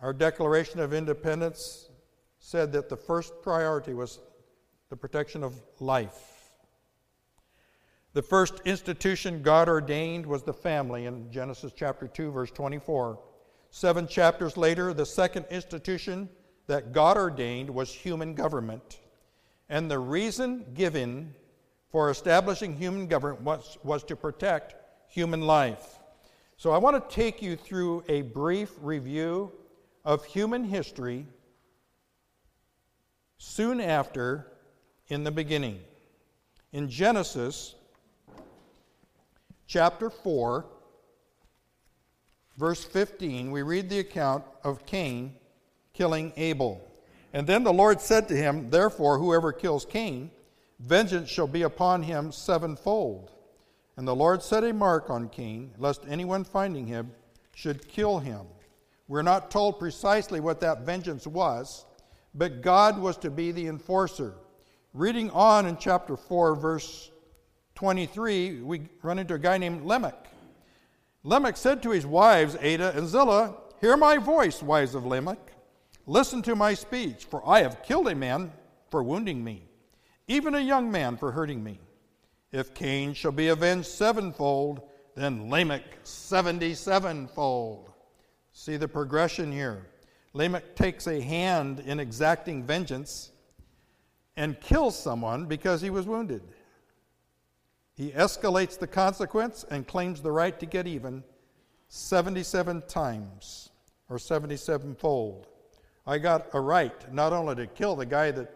[0.05, 1.89] Our Declaration of Independence
[2.39, 4.21] said that the first priority was
[4.91, 6.51] the protection of life.
[8.13, 13.19] The first institution God ordained was the family in Genesis chapter 2, verse 24.
[13.71, 16.29] Seven chapters later, the second institution
[16.67, 19.01] that God ordained was human government.
[19.71, 21.35] And the reason given
[21.89, 24.75] for establishing human government was, was to protect
[25.09, 25.99] human life.
[26.59, 29.51] So I want to take you through a brief review
[30.05, 31.27] of human history
[33.39, 34.47] soon after
[35.09, 35.81] in the beginning.
[36.73, 37.75] In Genesis
[39.67, 40.67] chapter 4,
[42.57, 45.35] verse 15, we read the account of Cain
[45.93, 46.91] killing Abel.
[47.33, 50.31] And then the Lord said to him, Therefore, whoever kills Cain,
[50.79, 53.31] vengeance shall be upon him sevenfold.
[53.97, 57.13] And the Lord set a mark on Cain, lest anyone finding him
[57.55, 58.47] should kill him.
[59.07, 61.85] We're not told precisely what that vengeance was,
[62.35, 64.35] but God was to be the enforcer.
[64.95, 67.11] Reading on in chapter 4, verse
[67.75, 70.27] 23, we run into a guy named Lamech.
[71.23, 75.53] Lamech said to his wives, Ada and Zillah, Hear my voice, wives of Lamech.
[76.07, 78.53] Listen to my speech, for I have killed a man
[78.91, 79.67] for wounding me,
[80.29, 81.81] even a young man for hurting me.
[82.53, 84.83] If Cain shall be avenged sevenfold,
[85.15, 87.94] then Lamech seventy sevenfold.
[88.57, 89.85] See the progression here.
[90.33, 93.33] Lamech takes a hand in exacting vengeance
[94.37, 96.41] and kills someone because he was wounded.
[97.95, 101.25] He escalates the consequence and claims the right to get even
[101.89, 103.71] 77 times
[104.09, 105.49] or 77 fold.
[106.07, 108.55] I got a right not only to kill the guy that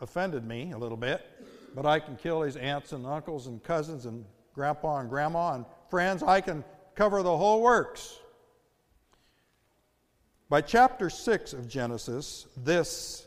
[0.00, 1.26] offended me a little bit,
[1.74, 5.64] but I can kill his aunts and uncles and cousins and grandpa and grandma and
[5.88, 6.22] friends.
[6.22, 6.62] I can
[6.94, 8.18] cover the whole works.
[10.52, 13.26] By chapter 6 of Genesis, this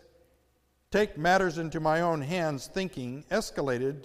[0.91, 4.03] take matters into my own hands thinking escalated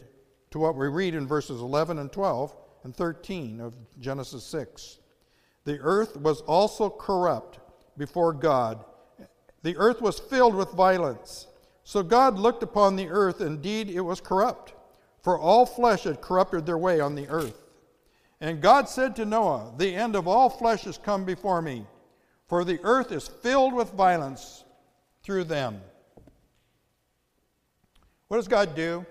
[0.53, 5.01] to what we read in verses 11 and 12 and 13 of Genesis 6.
[5.64, 7.59] The earth was also corrupt
[7.99, 8.87] before God.
[9.64, 11.47] The earth was filled with violence.
[11.85, 14.73] So God looked upon the earth, indeed it was corrupt,
[15.23, 17.66] for all flesh had corrupted their way on the earth.
[18.41, 21.85] And God said to Noah, The end of all flesh has come before me
[22.51, 24.65] for the earth is filled with violence
[25.23, 25.81] through them.
[28.27, 29.07] What does God do?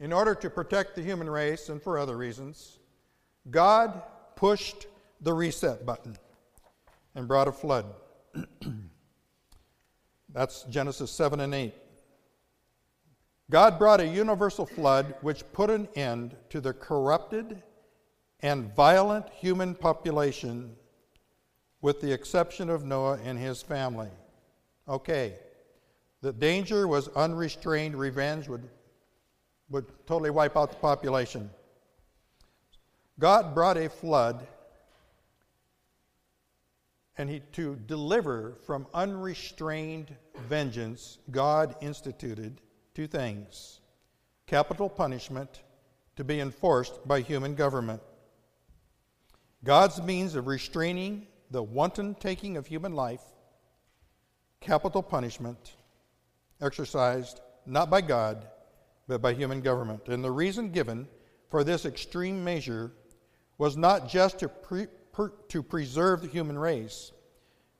[0.00, 2.78] In order to protect the human race and for other reasons,
[3.50, 4.02] God
[4.36, 4.86] pushed
[5.22, 6.14] the reset button
[7.14, 7.86] and brought a flood.
[10.34, 11.74] That's Genesis 7 and 8.
[13.50, 17.62] God brought a universal flood which put an end to the corrupted
[18.40, 20.76] and violent human population,
[21.82, 24.10] with the exception of Noah and his family.
[24.88, 25.34] Okay,
[26.20, 28.68] the danger was unrestrained revenge would,
[29.70, 31.50] would totally wipe out the population.
[33.18, 34.46] God brought a flood
[37.20, 40.16] and he, to deliver from unrestrained
[40.48, 42.62] vengeance, God instituted
[42.94, 43.80] two things
[44.46, 45.60] capital punishment
[46.16, 48.00] to be enforced by human government.
[49.62, 53.22] God's means of restraining the wanton taking of human life,
[54.60, 55.74] capital punishment,
[56.60, 58.46] exercised not by God,
[59.08, 60.08] but by human government.
[60.08, 61.08] And the reason given
[61.48, 62.92] for this extreme measure
[63.58, 67.12] was not just to, pre- per- to preserve the human race,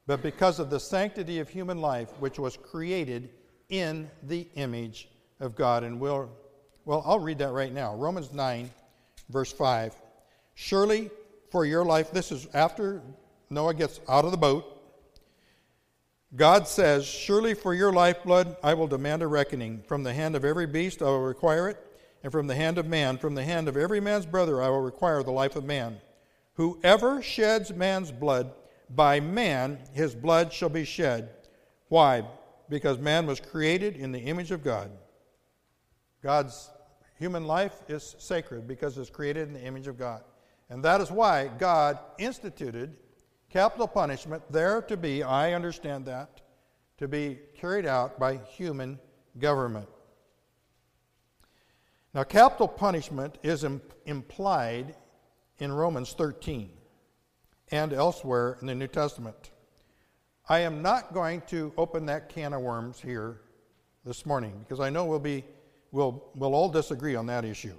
[0.06, 3.30] but because of the sanctity of human life, which was created
[3.68, 5.08] in the image
[5.38, 5.84] of God.
[5.84, 6.28] And we'll,
[6.84, 7.94] well, I'll read that right now.
[7.94, 8.68] Romans 9,
[9.28, 9.94] verse 5.
[10.54, 11.10] Surely
[11.50, 13.02] for your life, this is after
[13.52, 14.64] Noah gets out of the boat.
[16.36, 19.82] God says, Surely for your lifeblood I will demand a reckoning.
[19.88, 21.76] From the hand of every beast I will require it,
[22.22, 24.82] and from the hand of man, from the hand of every man's brother I will
[24.82, 26.00] require the life of man.
[26.54, 28.52] Whoever sheds man's blood,
[28.88, 31.30] by man his blood shall be shed.
[31.88, 32.22] Why?
[32.68, 34.92] Because man was created in the image of God.
[36.22, 36.70] God's
[37.18, 40.22] human life is sacred because it's created in the image of God.
[40.68, 42.96] And that is why God instituted
[43.50, 46.40] capital punishment there to be, I understand that,
[46.98, 48.98] to be carried out by human
[49.38, 49.88] government.
[52.14, 53.64] Now, capital punishment is
[54.06, 54.96] implied
[55.58, 56.70] in Romans 13
[57.70, 59.50] and elsewhere in the New Testament.
[60.48, 63.42] I am not going to open that can of worms here
[64.04, 65.44] this morning because I know we'll, be,
[65.92, 67.76] we'll, we'll all disagree on that issue.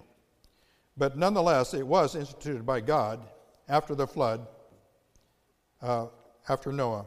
[0.95, 3.26] But nonetheless, it was instituted by God
[3.67, 4.47] after the flood,
[5.82, 6.07] uh,
[6.49, 7.05] after Noah.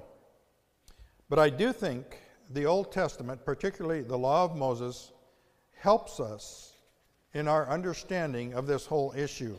[1.29, 2.19] But I do think
[2.51, 5.13] the Old Testament, particularly the law of Moses,
[5.73, 6.75] helps us
[7.33, 9.57] in our understanding of this whole issue.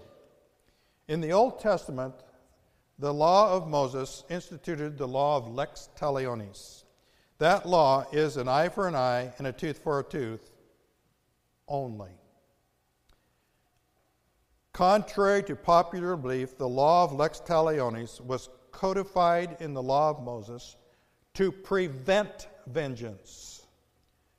[1.07, 2.15] In the Old Testament,
[2.97, 6.83] the law of Moses instituted the law of lex talionis.
[7.37, 10.51] That law is an eye for an eye and a tooth for a tooth
[11.67, 12.11] only.
[14.71, 20.21] Contrary to popular belief, the law of lex talionis was codified in the law of
[20.21, 20.75] Moses
[21.33, 23.65] to prevent vengeance,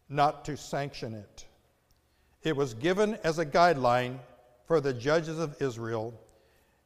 [0.09, 1.47] not to sanction it.
[2.43, 4.19] It was given as a guideline
[4.67, 6.15] for the judges of Israel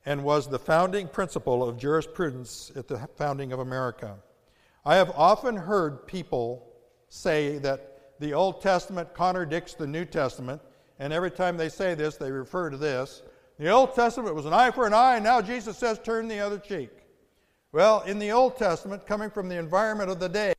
[0.07, 4.17] and was the founding principle of jurisprudence at the founding of America.
[4.85, 6.67] I have often heard people
[7.09, 10.63] say that the Old Testament contradicts the New Testament,
[10.99, 13.23] and every time they say this, they refer to this.
[13.59, 16.39] The Old Testament was an eye for an eye, and now Jesus says, turn the
[16.39, 16.91] other cheek.
[17.73, 20.55] Well, in the Old Testament, coming from the environment of the day,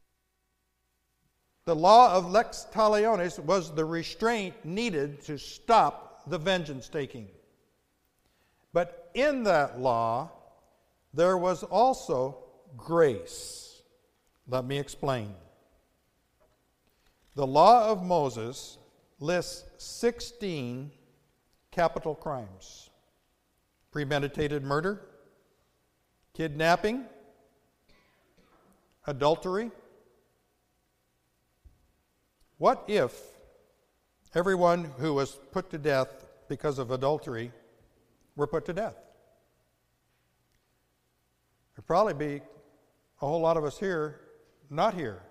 [1.65, 7.27] the law of lex talionis was the restraint needed to stop the vengeance taking.
[8.73, 10.31] But in that law,
[11.13, 12.37] there was also
[12.77, 13.81] grace.
[14.47, 15.33] Let me explain.
[17.35, 18.77] The law of Moses
[19.19, 20.91] lists 16
[21.71, 22.89] capital crimes
[23.91, 25.01] premeditated murder,
[26.41, 27.05] kidnapping,
[29.05, 29.69] adultery.
[32.57, 33.15] What if
[34.33, 37.51] everyone who was put to death because of adultery
[38.35, 38.95] were put to death.
[41.75, 42.41] There'd probably be
[43.21, 44.21] a whole lot of us here
[44.71, 45.21] not here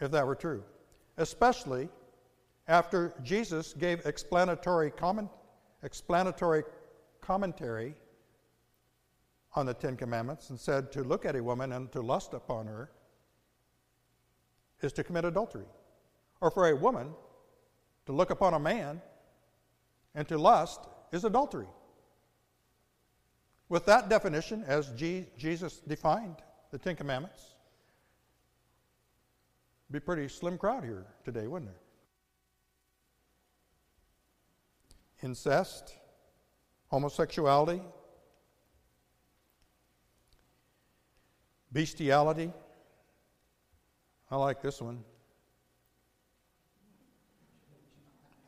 [0.00, 0.62] if that were true,
[1.16, 1.88] especially
[2.68, 5.28] after Jesus gave explanatory, comment,
[5.82, 6.62] explanatory
[7.20, 7.96] commentary
[9.54, 12.66] on the Ten Commandments and said to look at a woman and to lust upon
[12.66, 12.90] her
[14.80, 15.66] is to commit adultery.
[16.40, 17.10] Or for a woman
[18.06, 19.02] to look upon a man
[20.14, 20.80] and to lust
[21.12, 21.66] is adultery.
[23.68, 26.36] With that definition, as G- Jesus defined
[26.70, 27.54] the Ten Commandments,
[29.90, 31.80] be pretty slim crowd here today, wouldn't there?
[35.22, 35.94] Incest,
[36.88, 37.82] homosexuality,
[41.72, 42.52] Bestiality.
[44.30, 45.04] I like this one.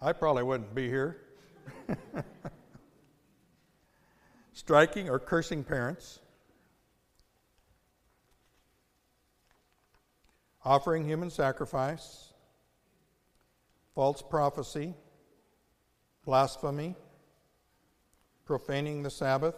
[0.01, 1.19] I probably wouldn't be here.
[4.53, 6.19] Striking or cursing parents.
[10.65, 12.33] Offering human sacrifice.
[13.95, 14.95] False prophecy.
[16.25, 16.97] Blasphemy.
[18.45, 19.55] Profaning the Sabbath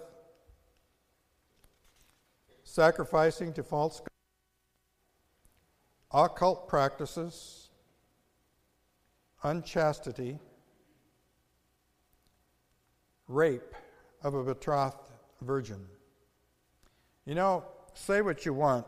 [2.74, 4.08] sacrificing to false gods,
[6.10, 7.68] occult practices,
[9.44, 10.40] unchastity,
[13.28, 13.76] rape
[14.24, 15.86] of a betrothed virgin.
[17.24, 17.62] You know,
[17.94, 18.86] say what you want.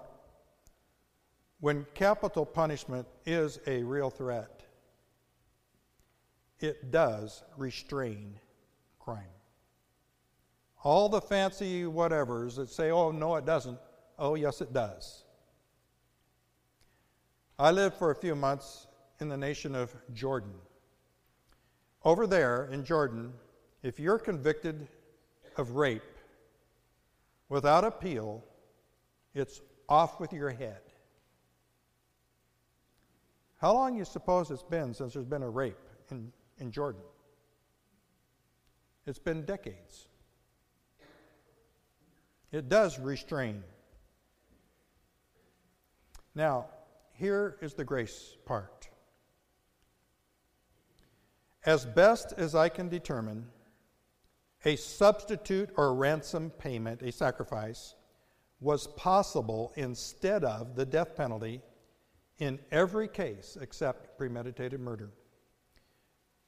[1.61, 4.65] When capital punishment is a real threat,
[6.59, 8.41] it does restrain
[8.99, 9.36] crime.
[10.87, 13.77] All the fancy whatevers that say, oh, no, it doesn't.
[14.21, 15.25] Oh, yes, it does.
[17.59, 18.87] I lived for a few months
[19.19, 20.55] in the nation of Jordan.
[22.05, 23.33] Over there in Jordan,
[23.83, 24.87] if you're convicted
[25.57, 26.05] of rape
[27.49, 28.45] without appeal,
[29.35, 30.83] it's off with your head.
[33.61, 37.03] How long you suppose it's been since there's been a rape in, in Jordan?
[39.05, 40.07] It's been decades.
[42.53, 43.63] It does restrain.
[46.35, 46.67] Now,
[47.15, 48.89] here is the grace part.
[51.65, 53.47] As best as I can determine,
[54.65, 57.95] a substitute or ransom payment, a sacrifice,
[58.61, 61.61] was possible instead of the death penalty
[62.39, 65.11] in every case except premeditated murder.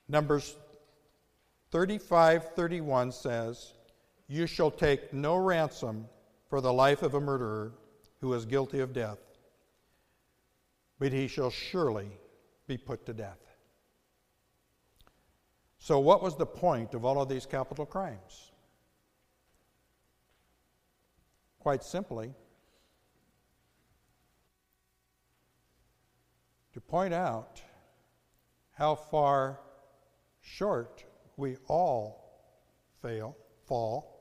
[0.08, 0.54] Numbers
[1.70, 3.74] 35 31 says,
[4.28, 6.06] You shall take no ransom
[6.48, 7.72] for the life of a murderer
[8.20, 9.18] who is guilty of death,
[10.98, 12.10] but he shall surely
[12.66, 13.38] be put to death.
[15.78, 18.52] So, what was the point of all of these capital crimes?
[21.58, 22.34] Quite simply,
[26.74, 27.62] to point out
[28.72, 29.60] how far
[30.40, 31.04] short
[31.36, 32.52] we all
[33.00, 34.17] fail, fall,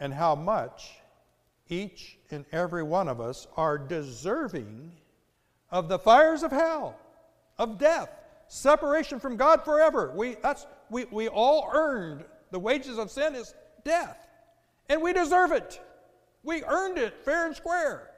[0.00, 0.92] and how much
[1.68, 4.92] each and every one of us are deserving
[5.70, 6.98] of the fires of hell,
[7.58, 8.08] of death,
[8.48, 10.12] separation from God forever.
[10.14, 14.18] We, that's, we, we all earned the wages of sin is death,
[14.88, 15.80] and we deserve it.
[16.42, 18.10] We earned it fair and square.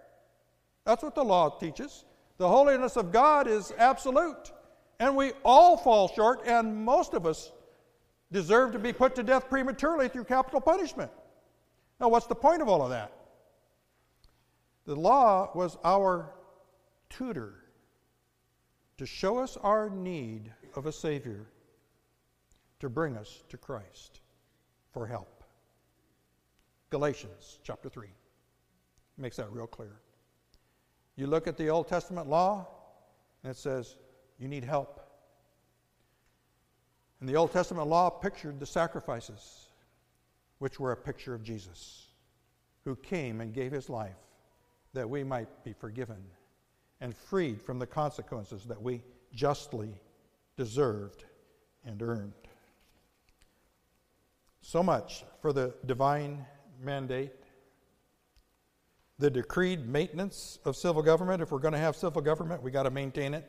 [0.84, 2.04] That's what the law teaches.
[2.36, 4.52] The holiness of God is absolute,
[5.00, 7.50] and we all fall short, and most of us
[8.30, 11.10] deserve to be put to death prematurely through capital punishment.
[12.00, 13.12] Now, what's the point of all of that?
[14.84, 16.30] The law was our
[17.10, 17.54] tutor
[18.98, 21.46] to show us our need of a Savior,
[22.80, 24.20] to bring us to Christ
[24.92, 25.44] for help.
[26.90, 28.08] Galatians chapter 3
[29.16, 30.00] makes that real clear.
[31.16, 32.66] You look at the Old Testament law,
[33.42, 33.96] and it says,
[34.38, 35.00] You need help.
[37.20, 39.67] And the Old Testament law pictured the sacrifices,
[40.58, 42.08] which were a picture of Jesus,
[42.84, 44.16] who came and gave his life
[44.94, 46.22] that we might be forgiven
[47.00, 49.02] and freed from the consequences that we
[49.32, 50.00] justly
[50.56, 51.24] deserved
[51.84, 52.32] and earned.
[54.60, 56.44] So much for the divine
[56.82, 57.32] mandate.
[59.18, 61.42] The decreed maintenance of civil government.
[61.42, 63.48] If we're going to have civil government, we got to maintain it.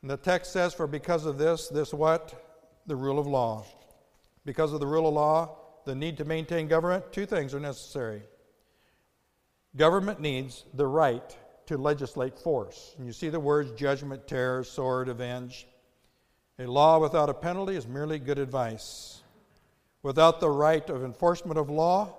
[0.00, 2.80] And the text says, For because of this, this what?
[2.86, 3.64] The rule of law.
[4.44, 8.22] Because of the rule of law, the need to maintain government, two things are necessary.
[9.76, 12.94] Government needs the right to legislate force.
[12.98, 15.66] And you see the words judgment, terror, sword, avenge.
[16.58, 19.22] A law without a penalty is merely good advice.
[20.02, 22.14] Without the right of enforcement of law,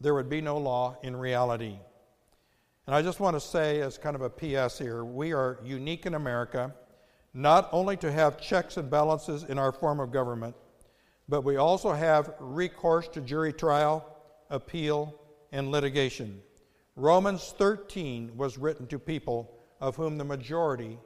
[0.00, 1.78] there would be no law in reality.
[2.86, 6.06] And I just want to say, as kind of a PS here, we are unique
[6.06, 6.72] in America
[7.34, 10.56] not only to have checks and balances in our form of government,
[11.28, 14.06] but we also have recourse to jury trial,
[14.50, 15.14] appeal,
[15.52, 16.40] and litigation.
[16.94, 20.98] Romans 13 was written to people of whom the majority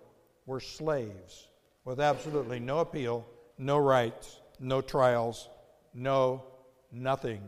[0.47, 1.49] were slaves,
[1.85, 3.27] with absolutely no appeal,
[3.59, 5.49] no rights, no trials,
[5.95, 6.45] no
[6.93, 7.43] nothing.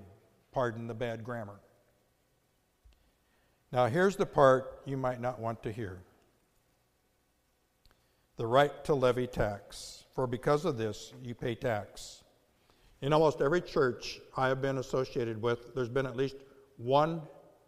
[0.52, 1.60] Pardon the bad grammar.
[3.70, 5.98] Now, here's the part you might not want to hear
[8.36, 12.21] the right to levy tax, for because of this, you pay tax.
[13.02, 16.36] In almost every church I have been associated with, there's been at least
[16.76, 17.20] one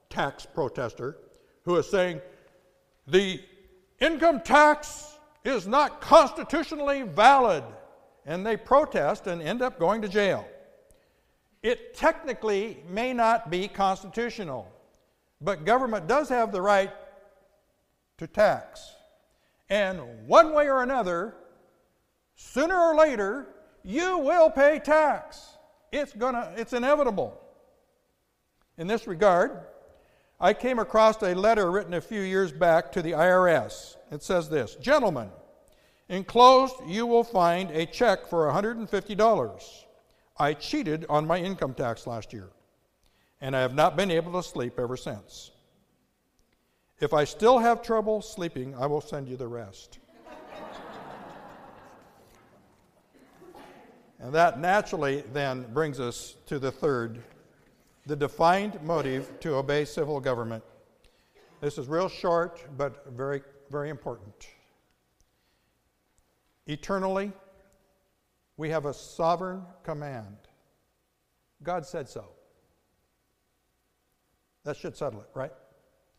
[0.09, 1.19] tax protester
[1.65, 2.21] who is saying
[3.09, 3.41] the
[4.01, 7.65] income tax is not constitutionally valid.
[8.27, 10.49] And they protest and end up going to jail.
[11.63, 14.71] It technically may not be constitutional,
[15.41, 16.91] but government does have the right
[18.19, 18.95] to tax.
[19.69, 21.35] And one way or another,
[22.37, 23.54] sooner or later,
[23.85, 25.59] you will pay tax.
[25.93, 27.41] It's, gonna, it's inevitable.
[28.79, 29.61] In this regard,
[30.41, 33.97] I came across a letter written a few years back to the IRS.
[34.11, 35.31] It says this Gentlemen,
[36.09, 39.85] enclosed you will find a check for $150.
[40.37, 42.49] I cheated on my income tax last year,
[43.41, 45.53] and I have not been able to sleep ever since.
[47.01, 49.99] If I still have trouble sleeping, I will send you the rest.
[54.21, 57.23] And that naturally then brings us to the third
[58.07, 60.63] the defined motive to obey civil government.
[61.61, 63.41] This is real short, but very,
[63.71, 64.49] very important.
[66.67, 67.33] Eternally,
[68.57, 70.37] we have a sovereign command.
[71.63, 72.27] God said so.
[74.65, 75.53] That should settle it, right?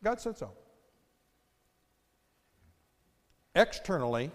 [0.04, 0.52] God said so.
[3.54, 4.32] Externally,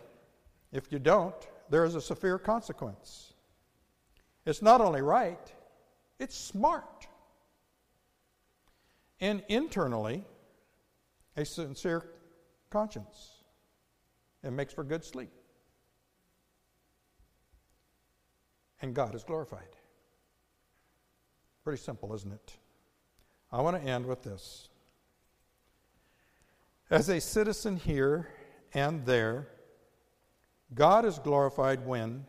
[0.72, 1.34] if you don't,
[1.68, 3.29] there is a severe consequence.
[4.50, 5.52] It's not only right,
[6.18, 7.06] it's smart.
[9.20, 10.24] And internally,
[11.36, 12.04] a sincere
[12.68, 13.44] conscience.
[14.42, 15.30] It makes for good sleep.
[18.82, 19.76] And God is glorified.
[21.62, 22.56] Pretty simple, isn't it?
[23.52, 24.68] I want to end with this.
[26.90, 28.26] As a citizen here
[28.74, 29.46] and there,
[30.74, 32.26] God is glorified when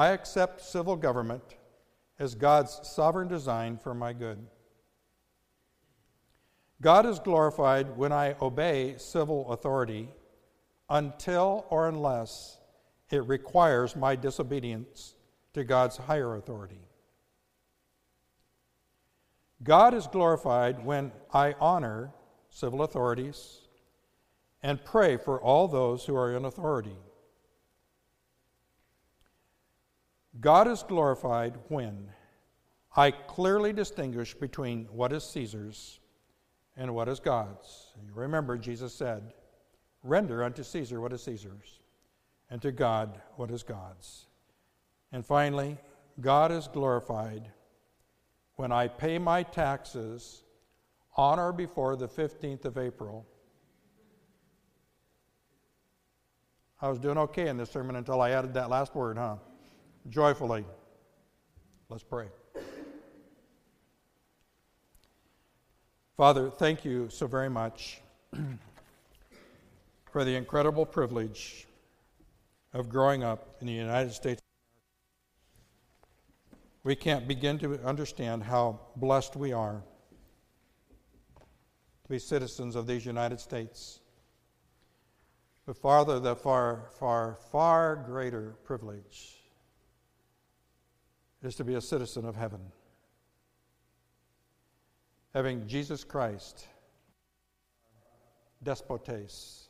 [0.00, 1.42] I accept civil government
[2.18, 4.38] as God's sovereign design for my good.
[6.80, 10.08] God is glorified when I obey civil authority
[10.88, 12.56] until or unless
[13.10, 15.16] it requires my disobedience
[15.52, 16.80] to God's higher authority.
[19.62, 22.10] God is glorified when I honor
[22.48, 23.58] civil authorities
[24.62, 26.96] and pray for all those who are in authority.
[30.38, 32.08] God is glorified when
[32.96, 35.98] I clearly distinguish between what is Caesar's
[36.76, 37.88] and what is God's.
[38.04, 39.32] You remember, Jesus said,
[40.02, 41.80] Render unto Caesar what is Caesar's,
[42.48, 44.26] and to God what is God's.
[45.12, 45.76] And finally,
[46.20, 47.50] God is glorified
[48.54, 50.44] when I pay my taxes
[51.16, 53.26] on or before the 15th of April.
[56.80, 59.36] I was doing okay in this sermon until I added that last word, huh?
[60.08, 60.64] Joyfully.
[61.88, 62.28] Let's pray.
[66.16, 68.00] Father, thank you so very much
[70.10, 71.66] for the incredible privilege
[72.72, 74.40] of growing up in the United States.
[76.82, 79.82] We can't begin to understand how blessed we are
[82.04, 84.00] to be citizens of these United States.
[85.66, 89.39] But, Father, the far, far, far greater privilege
[91.42, 92.60] is to be a citizen of heaven
[95.34, 96.66] having Jesus Christ,
[98.62, 99.68] despotes,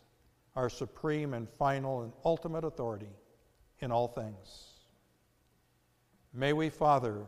[0.57, 3.11] our supreme and final and ultimate authority
[3.81, 4.81] in all things.
[6.33, 7.25] May we, Father,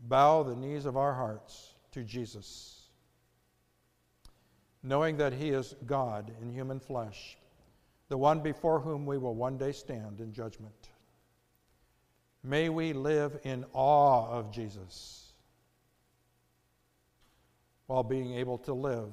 [0.00, 2.88] bow the knees of our hearts to Jesus,
[4.82, 7.36] knowing that He is God in human flesh,
[8.08, 10.81] the one before whom we will one day stand in judgment.
[12.44, 15.32] May we live in awe of Jesus
[17.86, 19.12] while being able to live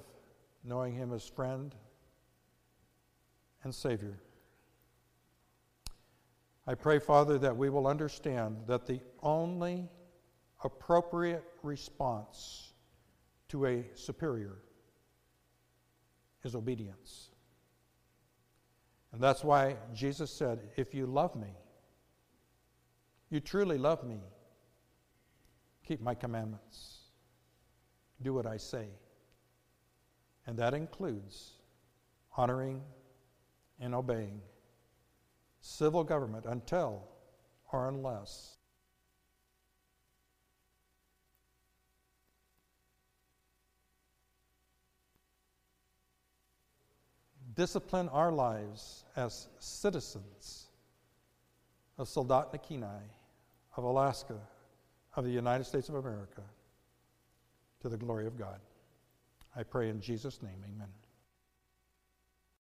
[0.63, 1.75] knowing Him as friend
[3.63, 4.19] and Savior.
[6.65, 9.89] I pray, Father, that we will understand that the only
[10.63, 12.73] appropriate response
[13.49, 14.59] to a superior
[16.43, 17.29] is obedience.
[19.11, 21.55] And that's why Jesus said, If you love me,
[23.29, 24.19] you truly love me,
[25.87, 26.95] keep my commandments.
[28.21, 28.87] Do what I say.
[30.45, 31.53] And that includes
[32.35, 32.81] honoring
[33.79, 34.41] and obeying
[35.61, 37.03] civil government until
[37.71, 38.57] or unless
[47.59, 50.67] discipline our lives as citizens
[51.97, 53.03] of Soldotna Kenai,
[53.79, 54.35] of Alaska,
[55.15, 56.43] of the United States of America
[57.81, 58.59] to the glory of God.
[59.55, 60.89] I pray in Jesus' name, amen.